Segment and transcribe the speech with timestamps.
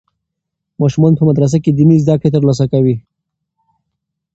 [0.81, 2.95] ماشومان په مدرسه کې دیني زده کړې ترلاسه کوي.